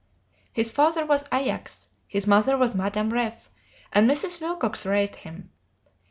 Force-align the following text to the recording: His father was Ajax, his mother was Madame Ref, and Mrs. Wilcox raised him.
His 0.51 0.71
father 0.71 1.05
was 1.05 1.25
Ajax, 1.31 1.85
his 2.07 2.25
mother 2.25 2.57
was 2.57 2.73
Madame 2.73 3.13
Ref, 3.13 3.49
and 3.93 4.09
Mrs. 4.09 4.41
Wilcox 4.41 4.83
raised 4.83 5.17
him. 5.17 5.51